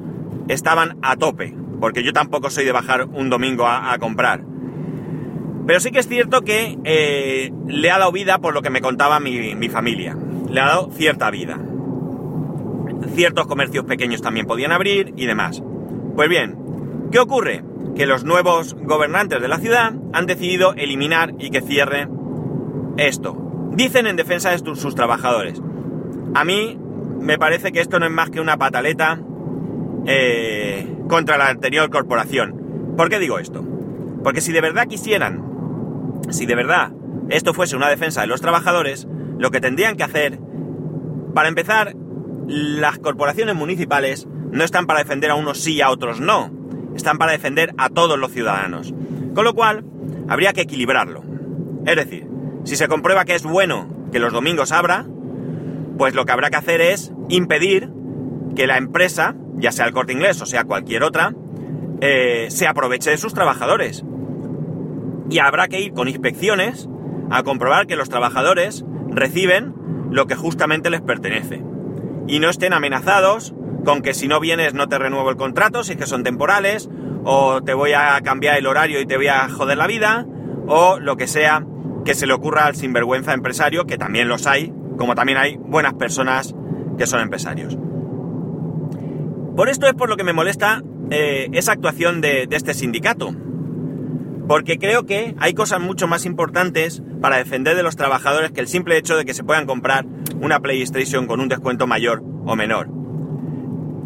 estaban 0.53 0.97
a 1.01 1.15
tope, 1.15 1.55
porque 1.79 2.03
yo 2.03 2.13
tampoco 2.13 2.49
soy 2.49 2.65
de 2.65 2.71
bajar 2.71 3.05
un 3.05 3.29
domingo 3.29 3.67
a, 3.67 3.97
comprar. 3.99 4.43
Pero 5.65 5.79
sí 5.79 5.91
que 5.91 5.99
es 5.99 6.07
cierto 6.07 6.41
que 6.41 6.77
eh, 6.83 7.51
le 7.67 7.91
ha 7.91 7.99
dado 7.99 8.11
vida 8.11 8.39
por 8.39 8.53
lo 8.53 8.61
que 8.61 8.69
me 8.69 8.81
contaba 8.81 9.19
mi, 9.19 9.55
mi 9.55 9.69
familia. 9.69 10.17
Le 10.49 10.59
ha 10.59 10.65
dado 10.65 10.91
cierta 10.91 11.29
vida. 11.29 11.57
Ciertos 13.13 13.47
comercios 13.47 13.85
pequeños 13.85 14.21
también 14.21 14.45
podían 14.45 14.71
abrir 14.71 15.13
y 15.15 15.25
demás. 15.25 15.63
Pues 16.15 16.29
bien, 16.29 16.57
¿qué 17.11 17.19
ocurre? 17.19 17.63
Que 17.95 18.05
los 18.05 18.23
nuevos 18.23 18.75
gobernantes 18.75 19.41
de 19.41 19.47
la 19.47 19.59
ciudad 19.59 19.93
han 20.13 20.25
decidido 20.25 20.73
eliminar 20.73 21.33
y 21.39 21.49
que 21.49 21.61
cierre 21.61 22.07
esto. 22.97 23.37
Dicen 23.73 24.07
en 24.07 24.17
defensa 24.17 24.51
de 24.51 24.75
sus 24.75 24.95
trabajadores. 24.95 25.61
A 26.33 26.43
mí 26.43 26.77
me 27.19 27.37
parece 27.37 27.71
que 27.71 27.79
esto 27.79 27.99
no 27.99 28.05
es 28.05 28.11
más 28.11 28.29
que 28.29 28.41
una 28.41 28.57
pataleta 28.57 29.19
eh, 30.05 30.87
contra 31.07 31.37
la 31.37 31.49
anterior 31.49 31.89
corporación. 31.89 32.93
¿Por 32.97 33.09
qué 33.09 33.19
digo 33.19 33.39
esto? 33.39 33.63
Porque 34.23 34.41
si 34.41 34.51
de 34.51 34.61
verdad 34.61 34.87
quisieran, 34.87 35.43
si 36.29 36.45
de 36.45 36.55
verdad 36.55 36.91
esto 37.29 37.53
fuese 37.53 37.75
una 37.75 37.89
defensa 37.89 38.21
de 38.21 38.27
los 38.27 38.41
trabajadores, 38.41 39.07
lo 39.37 39.51
que 39.51 39.61
tendrían 39.61 39.97
que 39.97 40.03
hacer, 40.03 40.39
para 41.33 41.49
empezar, 41.49 41.95
las 42.47 42.99
corporaciones 42.99 43.55
municipales 43.55 44.27
no 44.51 44.63
están 44.63 44.85
para 44.85 44.99
defender 44.99 45.31
a 45.31 45.35
unos 45.35 45.59
sí 45.59 45.75
y 45.75 45.81
a 45.81 45.89
otros 45.89 46.19
no, 46.19 46.51
están 46.95 47.17
para 47.17 47.31
defender 47.31 47.73
a 47.77 47.89
todos 47.89 48.19
los 48.19 48.31
ciudadanos. 48.31 48.93
Con 49.33 49.45
lo 49.45 49.53
cual, 49.53 49.85
habría 50.27 50.53
que 50.53 50.61
equilibrarlo. 50.61 51.23
Es 51.85 51.95
decir, 51.95 52.27
si 52.63 52.75
se 52.75 52.87
comprueba 52.87 53.25
que 53.25 53.35
es 53.35 53.43
bueno 53.43 53.87
que 54.11 54.19
los 54.19 54.33
domingos 54.33 54.71
abra, 54.71 55.05
pues 55.97 56.13
lo 56.13 56.25
que 56.25 56.31
habrá 56.31 56.49
que 56.49 56.57
hacer 56.57 56.81
es 56.81 57.13
impedir 57.29 57.89
que 58.55 58.67
la 58.67 58.77
empresa, 58.77 59.35
ya 59.61 59.71
sea 59.71 59.85
el 59.85 59.93
corte 59.93 60.11
inglés 60.11 60.41
o 60.41 60.45
sea 60.45 60.65
cualquier 60.65 61.03
otra, 61.03 61.33
eh, 62.01 62.47
se 62.49 62.67
aproveche 62.67 63.11
de 63.11 63.17
sus 63.17 63.33
trabajadores. 63.33 64.03
Y 65.29 65.39
habrá 65.39 65.67
que 65.67 65.79
ir 65.79 65.93
con 65.93 66.09
inspecciones 66.09 66.89
a 67.29 67.43
comprobar 67.43 67.87
que 67.87 67.95
los 67.95 68.09
trabajadores 68.09 68.83
reciben 69.09 69.73
lo 70.09 70.27
que 70.27 70.35
justamente 70.35 70.89
les 70.89 71.01
pertenece. 71.01 71.63
Y 72.27 72.39
no 72.39 72.49
estén 72.49 72.73
amenazados 72.73 73.53
con 73.85 74.01
que 74.01 74.13
si 74.13 74.27
no 74.27 74.39
vienes 74.39 74.73
no 74.73 74.89
te 74.89 74.97
renuevo 74.97 75.29
el 75.29 75.37
contrato, 75.37 75.83
si 75.83 75.93
es 75.93 75.97
que 75.97 76.05
son 76.05 76.23
temporales, 76.23 76.89
o 77.23 77.61
te 77.61 77.73
voy 77.73 77.93
a 77.93 78.19
cambiar 78.21 78.57
el 78.57 78.67
horario 78.67 78.99
y 78.99 79.05
te 79.05 79.15
voy 79.15 79.27
a 79.27 79.47
joder 79.47 79.77
la 79.77 79.87
vida, 79.87 80.25
o 80.67 80.99
lo 80.99 81.17
que 81.17 81.27
sea 81.27 81.65
que 82.03 82.15
se 82.15 82.27
le 82.27 82.33
ocurra 82.33 82.65
al 82.65 82.75
sinvergüenza 82.75 83.33
empresario, 83.33 83.85
que 83.85 83.97
también 83.97 84.27
los 84.27 84.47
hay, 84.47 84.73
como 84.97 85.15
también 85.15 85.37
hay 85.37 85.55
buenas 85.57 85.93
personas 85.93 86.55
que 86.97 87.05
son 87.05 87.21
empresarios. 87.21 87.77
Por 89.55 89.69
esto 89.69 89.87
es 89.87 89.93
por 89.93 90.09
lo 90.09 90.17
que 90.17 90.23
me 90.23 90.33
molesta 90.33 90.81
eh, 91.09 91.49
esa 91.53 91.73
actuación 91.73 92.21
de, 92.21 92.47
de 92.47 92.55
este 92.55 92.73
sindicato. 92.73 93.35
Porque 94.47 94.77
creo 94.77 95.05
que 95.05 95.35
hay 95.39 95.53
cosas 95.53 95.79
mucho 95.79 96.07
más 96.07 96.25
importantes 96.25 97.01
para 97.21 97.37
defender 97.37 97.75
de 97.75 97.83
los 97.83 97.95
trabajadores 97.95 98.51
que 98.51 98.61
el 98.61 98.67
simple 98.67 98.97
hecho 98.97 99.15
de 99.15 99.25
que 99.25 99.33
se 99.33 99.43
puedan 99.43 99.65
comprar 99.65 100.05
una 100.41 100.59
PlayStation 100.59 101.27
con 101.27 101.39
un 101.39 101.47
descuento 101.47 101.87
mayor 101.87 102.23
o 102.45 102.55
menor. 102.55 102.89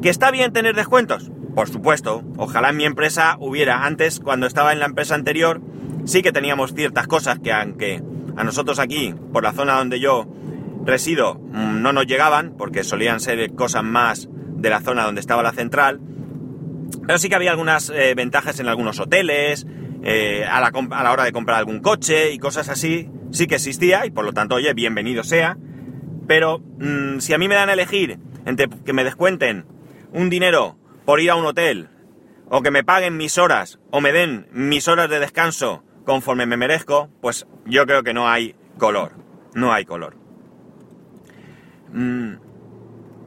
¿Que 0.01 0.09
está 0.09 0.29
bien 0.29 0.53
tener 0.53 0.75
descuentos? 0.75 1.31
Por 1.55 1.69
supuesto, 1.69 2.23
ojalá 2.37 2.69
en 2.69 2.77
mi 2.77 2.85
empresa 2.85 3.37
hubiera. 3.39 3.85
Antes, 3.85 4.19
cuando 4.19 4.45
estaba 4.45 4.73
en 4.73 4.79
la 4.79 4.85
empresa 4.85 5.15
anterior, 5.15 5.61
sí 6.03 6.21
que 6.21 6.33
teníamos 6.33 6.73
ciertas 6.73 7.07
cosas 7.07 7.39
que 7.39 7.53
aunque 7.53 8.03
a 8.35 8.43
nosotros 8.43 8.77
aquí, 8.77 9.15
por 9.31 9.43
la 9.43 9.53
zona 9.53 9.77
donde 9.77 9.99
yo 9.99 10.27
resido, 10.83 11.35
mm, 11.35 11.81
no 11.81 11.93
nos 11.93 12.07
llegaban, 12.07 12.55
porque 12.57 12.83
solían 12.83 13.19
ser 13.19 13.53
cosas 13.55 13.83
más 13.83 14.29
de 14.65 14.71
la 14.71 14.81
zona 14.81 15.03
donde 15.03 15.21
estaba 15.21 15.43
la 15.43 15.51
central, 15.51 16.01
pero 17.05 17.19
sí 17.19 17.29
que 17.29 17.35
había 17.35 17.51
algunas 17.51 17.91
eh, 17.91 18.15
ventajas 18.15 18.59
en 18.59 18.67
algunos 18.67 18.99
hoteles, 18.99 19.67
eh, 20.01 20.43
a, 20.43 20.59
la, 20.59 21.11
hora 21.11 21.23
de 21.23 21.31
comprar 21.31 21.59
algún 21.59 21.81
coche 21.81 22.31
y 22.31 22.39
cosas 22.39 22.67
así, 22.67 23.11
sí 23.29 23.45
que 23.45 23.55
existía 23.55 24.07
y 24.07 24.09
por 24.09 24.25
lo 24.25 24.33
tanto, 24.33 24.55
oye, 24.55 24.73
bienvenido 24.73 25.23
sea, 25.23 25.55
pero 26.25 26.63
mm, 26.79 27.19
si 27.19 27.33
a 27.33 27.37
mí 27.37 27.47
me 27.47 27.53
dan 27.53 27.69
a 27.69 27.73
elegir 27.73 28.17
entre 28.47 28.67
que 28.83 28.93
me 28.93 29.03
descuenten 29.03 29.67
un 30.13 30.31
dinero 30.31 30.79
por 31.05 31.19
ir 31.19 31.29
a 31.29 31.35
un 31.35 31.45
hotel, 31.45 31.89
o 32.49 32.63
que 32.63 32.71
me 32.71 32.83
paguen 32.83 33.17
mis 33.17 33.37
horas, 33.37 33.79
o 33.91 34.01
me 34.01 34.11
den 34.11 34.47
mis 34.51 34.87
horas 34.87 35.11
de 35.11 35.19
descanso 35.19 35.83
conforme 36.05 36.47
me 36.47 36.57
merezco, 36.57 37.11
pues 37.21 37.45
yo 37.67 37.85
creo 37.85 38.01
que 38.01 38.15
no 38.15 38.27
hay 38.27 38.55
color. 38.79 39.11
No 39.53 39.73
hay 39.73 39.85
color. 39.85 40.17
Mm, 41.93 42.44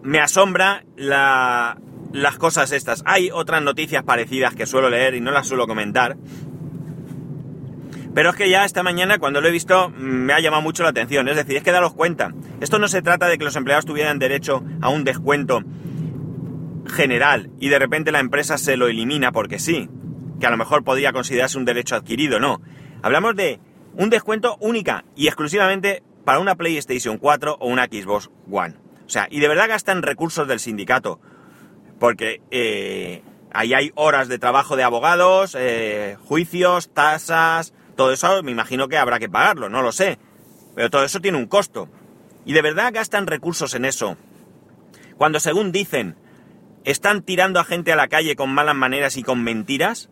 me 0.03 0.21
asombra 0.21 0.85
las 0.97 2.39
cosas 2.39 2.73
estas. 2.73 3.03
Hay 3.07 3.31
otras 3.31 3.63
noticias 3.63 4.03
parecidas 4.03 4.55
que 4.55 4.67
suelo 4.67 4.91
leer 4.91 5.15
y 5.15 5.21
no 5.21 5.31
las 5.31 5.47
suelo 5.47 5.67
comentar. 5.67 6.17
Pero 8.15 8.31
es 8.31 8.37
que 8.37 8.51
ya 8.51 8.65
esta 8.65 8.83
mañana 8.83 9.19
cuando 9.19 9.41
lo 9.41 9.49
he 9.49 9.53
visto 9.53 9.91
me 9.91 10.33
ha 10.33 10.41
llamado 10.41 10.63
mucho 10.63 10.83
la 10.83 10.89
atención. 10.89 11.29
Es 11.29 11.37
decir, 11.37 11.57
es 11.57 11.63
que 11.63 11.73
daros 11.73 11.95
cuenta. 11.95 12.35
Esto 12.61 12.79
no 12.79 12.89
se 12.89 13.03
trata 13.03 13.29
de 13.29 13.39
que 13.39 13.45
los 13.45 13.57
empleados 13.57 13.85
tuvieran 13.85 14.19
derecho 14.19 14.65
a 14.81 14.89
un 14.89 15.05
descuento 15.05 15.63
general 16.89 17.51
y 17.61 17.69
de 17.69 17.79
repente 17.79 18.13
la 18.13 18.21
empresa 18.21 18.59
se 18.59 18.77
lo 18.77 18.89
elimina 18.89 19.31
porque 19.31 19.59
sí 19.59 19.89
que 20.39 20.47
a 20.47 20.51
lo 20.51 20.57
mejor 20.57 20.85
podría 20.85 21.13
considerarse 21.13 21.59
un 21.59 21.65
derecho 21.65 21.97
adquirido, 21.97 22.39
no. 22.39 22.61
Hablamos 23.03 23.37
de 23.37 23.61
un 23.95 24.11
descuento 24.11 24.57
única 24.61 25.05
y 25.17 25.27
exclusivamente 25.27 26.03
para 26.25 26.39
una 26.39 26.55
PlayStation 26.55 27.19
4 27.19 27.57
o 27.61 27.69
una 27.69 27.85
Xbox 27.85 28.31
One. 28.51 28.75
O 29.09 29.11
sea, 29.11 29.27
y 29.31 29.41
de 29.41 29.49
verdad 29.49 29.69
gastan 29.69 30.03
recursos 30.03 30.47
del 30.47 30.61
sindicato, 30.61 31.19
porque 31.99 32.43
eh, 32.51 33.23
ahí 33.51 33.73
hay 33.73 33.91
horas 33.95 34.29
de 34.29 34.39
trabajo 34.39 34.77
de 34.77 34.83
abogados, 34.83 35.57
eh, 35.59 36.19
juicios, 36.27 36.93
tasas, 36.93 37.73
todo 37.97 38.13
eso 38.13 38.43
me 38.43 38.53
imagino 38.53 38.87
que 38.87 38.99
habrá 38.99 39.19
que 39.19 39.31
pagarlo, 39.31 39.71
no 39.71 39.81
lo 39.81 39.93
sé. 39.93 40.19
Pero 40.75 40.91
todo 40.91 41.05
eso 41.05 41.21
tiene 41.21 41.39
un 41.39 41.47
costo. 41.47 41.89
Y 42.45 42.53
de 42.53 42.61
verdad 42.61 42.93
gastan 42.93 43.27
recursos 43.27 43.75
en 43.75 43.87
eso. 43.87 44.19
Cuando 45.17 45.41
según 45.41 45.73
dicen, 45.73 46.17
están 46.85 47.23
tirando 47.23 47.61
a 47.61 47.65
gente 47.65 47.93
a 47.93 47.97
la 47.97 48.09
calle 48.09 48.37
con 48.37 48.51
malas 48.51 48.77
maneras 48.77 49.17
y 49.17 49.23
con 49.23 49.43
mentiras, 49.43 50.11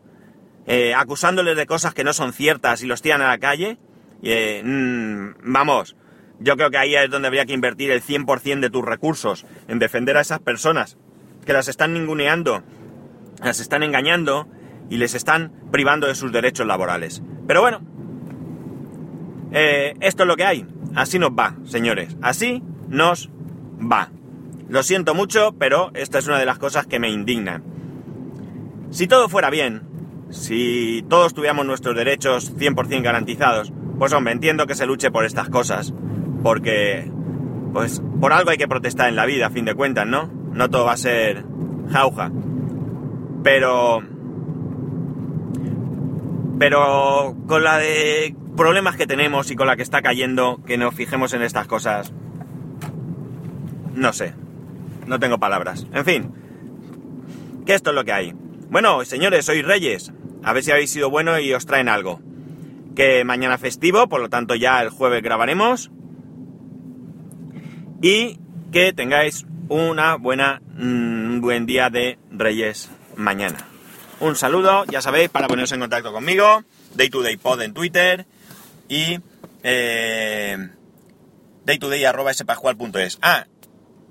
eh, 0.67 0.95
acusándoles 0.95 1.55
de 1.57 1.67
cosas 1.67 1.93
que 1.93 2.03
no 2.03 2.15
son 2.15 2.33
ciertas 2.33 2.83
y 2.83 2.87
los 2.87 3.03
tiran 3.03 3.21
a 3.21 3.29
la 3.29 3.39
calle, 3.39 3.79
eh, 4.23 4.63
mm, 4.65 5.53
vamos, 5.53 5.97
yo 6.39 6.57
creo 6.57 6.71
que 6.71 6.79
ahí 6.79 6.95
es 6.95 7.11
donde 7.11 7.29
habría 7.29 7.47
que 7.47 7.55
invertir 7.55 7.91
el 7.91 8.03
100% 8.03 8.61
de 8.61 8.71
tus 8.71 8.85
recursos, 8.85 9.47
en 9.69 9.79
defender 9.79 10.17
a 10.17 10.21
esas 10.21 10.41
personas 10.41 10.97
que 11.45 11.53
las 11.53 11.69
están 11.69 11.95
ninguneando, 11.95 12.63
las 13.43 13.61
están 13.61 13.83
engañando 13.83 14.47
y 14.91 14.97
les 14.99 15.15
están 15.15 15.53
privando 15.71 16.07
de 16.07 16.15
sus 16.15 16.33
derechos 16.33 16.67
laborales. 16.67 17.23
Pero 17.47 17.61
bueno, 17.61 17.81
eh, 19.53 19.95
esto 20.01 20.25
es 20.25 20.27
lo 20.27 20.37
que 20.37 20.45
hay. 20.45 20.67
Así 20.95 21.19
nos 21.19 21.31
va, 21.31 21.57
señores. 21.65 22.17
Así 22.23 22.63
nos 22.89 23.31
va. 23.81 24.11
Lo 24.69 24.83
siento 24.83 25.15
mucho, 25.15 25.55
pero 25.59 25.91
esta 25.95 26.19
es 26.19 26.27
una 26.27 26.39
de 26.39 26.47
las 26.47 26.59
cosas 26.59 26.87
que 26.87 26.99
me 26.99 27.11
indignan. 27.11 27.63
Si 28.91 29.07
todo 29.07 29.29
fuera 29.29 29.51
bien, 29.51 29.83
si 30.31 31.05
todos 31.09 31.35
tuviéramos 31.35 31.67
nuestros 31.67 31.95
derechos 31.95 32.57
100% 32.57 33.03
garantizados, 33.03 33.73
pues 33.99 34.13
hombre, 34.13 34.33
entiendo 34.33 34.67
que 34.67 34.75
se 34.75 34.87
luche 34.87 35.11
por 35.11 35.25
estas 35.25 35.49
cosas, 35.49 35.95
porque 36.47 37.11
pues 37.73 38.01
por 38.21 38.33
algo 38.33 38.51
hay 38.51 38.57
que 38.57 38.69
protestar 38.69 39.09
en 39.09 39.17
la 39.17 39.27
vida, 39.27 39.49
a 39.49 39.51
fin 39.51 39.65
de 39.65 39.75
cuentas, 39.75 40.07
¿no? 40.07 40.31
No 40.53 40.71
todo 40.71 40.85
va 40.85 40.93
a 40.93 40.97
ser 40.97 41.45
jauja. 41.91 42.31
Pero 43.43 44.01
pero 46.57 47.35
con 47.49 47.65
la 47.65 47.79
de 47.79 48.37
problemas 48.57 48.95
que 48.95 49.09
tenemos 49.09 49.51
y 49.51 49.57
con 49.57 49.67
la 49.67 49.75
que 49.75 49.83
está 49.83 50.03
cayendo, 50.03 50.61
que 50.65 50.79
nos 50.79 50.95
fijemos 50.95 51.33
en 51.33 51.43
estas 51.43 51.67
cosas, 51.67 52.13
no 53.97 54.13
sé, 54.13 54.33
no 55.09 55.19
tengo 55.19 55.39
palabras. 55.39 55.89
En 55.93 56.05
fin, 56.05 56.33
que 57.67 57.75
esto 57.75 57.91
es 57.91 57.97
lo 57.97 58.05
que 58.05 58.13
hay. 58.13 58.35
Bueno, 58.71 59.05
señores, 59.05 59.47
sois 59.47 59.67
reyes. 59.67 60.13
A 60.45 60.53
ver 60.53 60.63
si 60.63 60.71
habéis 60.71 60.91
sido 60.91 61.11
buenos 61.11 61.41
y 61.41 61.53
os 61.53 61.67
traen 61.67 61.89
algo. 61.89 62.21
Que 62.95 63.25
mañana 63.25 63.59
festivo, 63.59 64.07
por 64.09 64.21
lo 64.21 64.29
tanto 64.29 64.55
ya 64.55 64.81
el 64.81 64.91
jueves 64.91 65.25
grabaremos. 65.25 65.91
Y 68.09 68.39
que 68.71 68.93
tengáis 68.93 69.47
una 69.69 70.15
buena, 70.15 70.63
un 70.79 71.41
buen 71.43 71.67
día 71.67 71.91
de 71.91 72.21
reyes 72.31 72.89
mañana. 73.17 73.67
Un 74.21 74.37
saludo, 74.37 74.85
ya 74.85 75.03
sabéis, 75.03 75.29
para 75.29 75.49
poneros 75.49 75.73
en 75.73 75.81
contacto 75.81 76.13
conmigo, 76.13 76.63
Day 76.95 77.11
to 77.11 77.23
Day 77.23 77.37
Pod 77.37 77.63
en 77.63 77.75
Twitter 77.75 78.25
y 78.89 79.19
eh, 79.65 80.69
daytoday.spascual.es. 81.65 83.19
Ah, 83.23 83.49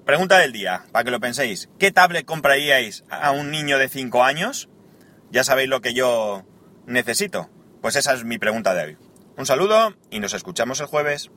pregunta 0.06 0.40
del 0.40 0.52
día, 0.52 0.84
para 0.92 1.06
que 1.06 1.12
lo 1.12 1.22
penséis. 1.22 1.70
¿Qué 1.80 1.92
tablet 1.92 2.26
compraríais 2.26 3.06
a 3.10 3.32
un 3.32 3.50
niño 3.50 3.78
de 3.78 3.88
5 3.88 4.26
años? 4.26 4.68
Ya 5.32 5.46
sabéis 5.46 5.70
lo 5.70 5.80
que 5.80 5.94
yo 5.94 6.44
necesito. 6.86 7.50
Pues 7.82 7.96
esa 7.96 8.14
es 8.14 8.26
mi 8.26 8.40
pregunta 8.40 8.74
de 8.74 8.84
hoy. 8.84 8.98
Un 9.38 9.46
saludo 9.46 9.96
y 10.12 10.20
nos 10.20 10.34
escuchamos 10.34 10.82
el 10.82 10.88
jueves. 10.88 11.32